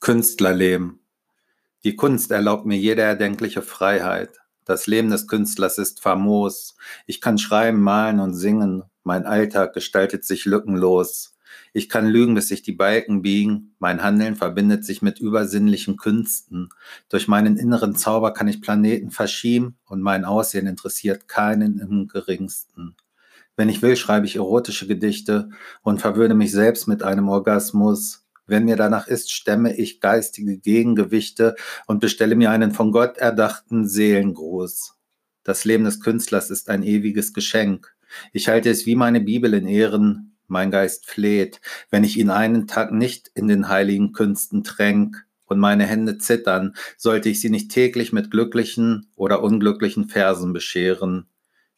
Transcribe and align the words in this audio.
Künstlerleben. 0.00 1.00
Die 1.84 1.96
Kunst 1.96 2.30
erlaubt 2.30 2.66
mir 2.66 2.78
jede 2.78 3.02
erdenkliche 3.02 3.62
Freiheit. 3.62 4.40
Das 4.64 4.86
Leben 4.86 5.10
des 5.10 5.26
Künstlers 5.26 5.78
ist 5.78 6.00
famos. 6.00 6.76
Ich 7.06 7.20
kann 7.20 7.36
schreiben, 7.36 7.80
malen 7.80 8.20
und 8.20 8.34
singen. 8.34 8.84
Mein 9.02 9.26
Alltag 9.26 9.74
gestaltet 9.74 10.24
sich 10.24 10.44
lückenlos. 10.44 11.36
Ich 11.72 11.88
kann 11.88 12.06
lügen, 12.06 12.34
bis 12.34 12.48
sich 12.48 12.62
die 12.62 12.72
Balken 12.72 13.22
biegen. 13.22 13.74
Mein 13.78 14.02
Handeln 14.02 14.36
verbindet 14.36 14.84
sich 14.84 15.02
mit 15.02 15.18
übersinnlichen 15.18 15.96
Künsten. 15.96 16.68
Durch 17.08 17.26
meinen 17.26 17.56
inneren 17.56 17.96
Zauber 17.96 18.32
kann 18.32 18.48
ich 18.48 18.62
Planeten 18.62 19.10
verschieben 19.10 19.78
und 19.84 20.00
mein 20.00 20.24
Aussehen 20.24 20.66
interessiert 20.66 21.26
keinen 21.26 21.78
im 21.80 22.06
geringsten. 22.06 22.94
Wenn 23.56 23.68
ich 23.68 23.82
will, 23.82 23.96
schreibe 23.96 24.26
ich 24.26 24.36
erotische 24.36 24.86
Gedichte 24.86 25.50
und 25.82 26.00
verwöhne 26.00 26.34
mich 26.34 26.52
selbst 26.52 26.86
mit 26.86 27.02
einem 27.02 27.28
Orgasmus. 27.28 28.27
Wenn 28.48 28.64
mir 28.64 28.76
danach 28.76 29.06
ist, 29.06 29.30
stemme 29.30 29.76
ich 29.76 30.00
geistige 30.00 30.56
Gegengewichte 30.56 31.54
und 31.86 32.00
bestelle 32.00 32.34
mir 32.34 32.50
einen 32.50 32.72
von 32.72 32.90
Gott 32.90 33.18
erdachten 33.18 33.86
Seelengruß. 33.86 34.94
Das 35.44 35.64
Leben 35.64 35.84
des 35.84 36.00
Künstlers 36.00 36.50
ist 36.50 36.70
ein 36.70 36.82
ewiges 36.82 37.34
Geschenk. 37.34 37.94
Ich 38.32 38.48
halte 38.48 38.70
es 38.70 38.86
wie 38.86 38.96
meine 38.96 39.20
Bibel 39.20 39.52
in 39.52 39.66
Ehren. 39.66 40.38
Mein 40.46 40.70
Geist 40.70 41.04
fleht, 41.04 41.60
wenn 41.90 42.04
ich 42.04 42.18
ihn 42.18 42.30
einen 42.30 42.66
Tag 42.66 42.90
nicht 42.90 43.30
in 43.34 43.48
den 43.48 43.68
heiligen 43.68 44.12
Künsten 44.12 44.64
tränk 44.64 45.26
und 45.44 45.58
meine 45.58 45.84
Hände 45.84 46.16
zittern, 46.16 46.74
sollte 46.96 47.28
ich 47.28 47.42
sie 47.42 47.50
nicht 47.50 47.70
täglich 47.70 48.14
mit 48.14 48.30
glücklichen 48.30 49.10
oder 49.14 49.42
unglücklichen 49.42 50.08
Versen 50.08 50.54
bescheren. 50.54 51.26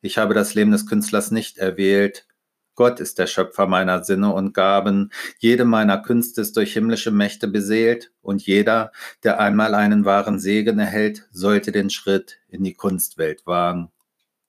Ich 0.00 0.16
habe 0.16 0.32
das 0.32 0.54
Leben 0.54 0.70
des 0.70 0.86
Künstlers 0.86 1.30
nicht 1.30 1.58
erwählt, 1.58 2.26
Gott 2.74 3.00
ist 3.00 3.18
der 3.18 3.26
Schöpfer 3.26 3.66
meiner 3.66 4.02
Sinne 4.02 4.32
und 4.32 4.52
Gaben, 4.52 5.10
jede 5.38 5.64
meiner 5.64 5.98
Künste 5.98 6.40
ist 6.40 6.56
durch 6.56 6.72
himmlische 6.72 7.10
Mächte 7.10 7.46
beseelt, 7.48 8.12
und 8.20 8.44
jeder, 8.44 8.90
der 9.22 9.38
einmal 9.40 9.74
einen 9.74 10.04
wahren 10.04 10.40
Segen 10.40 10.78
erhält, 10.78 11.26
sollte 11.30 11.72
den 11.72 11.90
Schritt 11.90 12.38
in 12.48 12.64
die 12.64 12.74
Kunstwelt 12.74 13.46
wagen. 13.46 13.90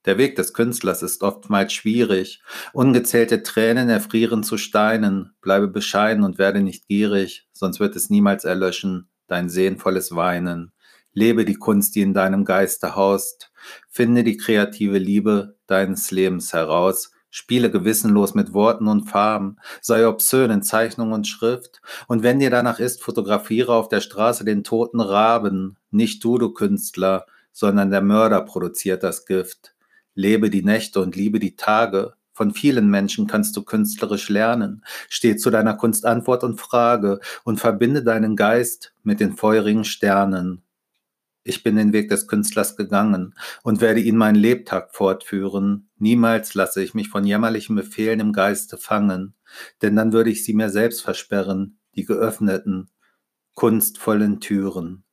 Der 0.06 0.20
Weg 0.20 0.36
des 0.36 0.54
Künstlers 0.54 1.02
ist 1.02 1.24
oftmals 1.24 1.74
schwierig, 1.74 2.42
ungezählte 2.74 3.42
Tränen 3.42 3.90
erfrieren 3.90 4.44
zu 4.44 4.58
Steinen, 4.58 5.34
bleibe 5.42 5.68
bescheiden 5.68 6.24
und 6.24 6.38
werde 6.38 6.62
nicht 6.62 6.88
gierig, 6.88 7.48
sonst 7.54 7.80
wird 7.80 7.96
es 7.96 8.12
niemals 8.12 8.44
erlöschen, 8.44 9.10
dein 9.28 9.50
sehnvolles 9.50 10.16
Weinen. 10.16 10.72
Lebe 11.12 11.46
die 11.46 11.56
Kunst, 11.56 11.96
die 11.96 12.02
in 12.02 12.14
deinem 12.14 12.46
Geiste 12.46 12.96
haust, 12.96 13.52
finde 13.90 14.24
die 14.24 14.38
kreative 14.38 15.00
Liebe 15.00 15.58
deines 15.66 16.12
Lebens 16.12 16.54
heraus, 16.54 17.12
Spiele 17.36 17.70
gewissenlos 17.70 18.34
mit 18.34 18.54
Worten 18.54 18.88
und 18.88 19.10
Farben, 19.10 19.58
sei 19.82 20.08
obszön 20.08 20.52
in 20.52 20.62
Zeichnung 20.62 21.12
und 21.12 21.28
Schrift, 21.28 21.82
und 22.08 22.24
wenn 22.24 22.40
dir 22.40 22.50
danach 22.50 22.80
ist, 22.80 23.04
fotografiere 23.04 23.74
auf 23.74 23.90
der 23.90 24.00
Straße 24.00 24.46
den 24.46 24.64
toten 24.64 25.02
Raben. 25.02 25.76
Nicht 25.92 26.24
du, 26.24 26.38
du 26.38 26.54
Künstler, 26.54 27.26
sondern 27.52 27.92
der 27.92 28.02
Mörder 28.02 28.40
produziert 28.40 29.04
das 29.04 29.26
Gift. 29.26 29.76
Lebe 30.14 30.50
die 30.50 30.64
Nächte 30.64 31.02
und 31.02 31.18
liebe 31.18 31.40
die 31.40 31.58
Tage. 31.58 32.14
Von 32.32 32.54
vielen 32.54 32.90
Menschen 32.90 33.28
kannst 33.28 33.58
du 33.58 33.64
künstlerisch 33.64 34.30
lernen. 34.30 34.86
Steh 35.10 35.36
zu 35.36 35.50
deiner 35.50 35.74
Kunst 35.74 36.06
Antwort 36.06 36.46
und 36.46 36.62
Frage 36.62 37.20
und 37.44 37.60
verbinde 37.60 38.02
deinen 38.02 38.38
Geist 38.38 38.94
mit 39.04 39.20
den 39.20 39.36
feurigen 39.36 39.84
Sternen. 39.84 40.65
Ich 41.48 41.62
bin 41.62 41.76
den 41.76 41.94
Weg 41.94 42.10
des 42.10 42.28
Künstlers 42.28 42.76
gegangen 42.76 43.36
und 43.62 43.80
werde 43.80 44.00
ihn 44.00 44.18
mein 44.18 44.34
Lebtag 44.34 44.96
fortführen. 44.96 45.92
Niemals 46.00 46.56
lasse 46.56 46.82
ich 46.82 46.96
mich 46.96 47.10
von 47.10 47.24
jämmerlichen 47.24 47.76
Befehlen 47.76 48.20
im 48.20 48.34
Geiste 48.34 48.78
fangen, 48.78 49.36
denn 49.84 49.96
dann 49.96 50.12
würde 50.12 50.32
ich 50.32 50.44
sie 50.44 50.56
mir 50.56 50.72
selbst 50.72 51.04
versperren, 51.04 51.78
die 51.94 52.04
geöffneten, 52.04 52.90
kunstvollen 53.54 54.40
Türen. 54.40 55.04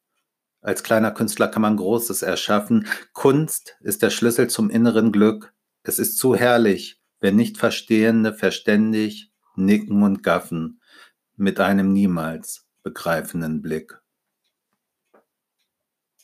Als 0.62 0.83
kleiner 0.83 1.11
Künstler 1.11 1.48
kann 1.48 1.61
man 1.61 1.77
Großes 1.77 2.22
erschaffen. 2.22 2.86
Kunst 3.12 3.77
ist 3.83 4.00
der 4.00 4.11
Schlüssel 4.11 4.48
zum 4.48 4.70
inneren 4.70 5.12
Glück. 5.12 5.52
Es 5.83 5.98
ist 5.98 6.17
zu 6.17 6.35
herrlich, 6.35 6.98
wenn 7.20 7.36
nicht 7.36 7.58
Verstehende 7.58 8.33
verständig 8.33 9.30
nicken 9.55 10.02
und 10.02 10.23
gaffen 10.23 10.80
mit 11.36 11.61
einem 11.61 11.92
niemals 11.92 12.67
begreifenden 12.83 13.61
Blick. 13.61 14.02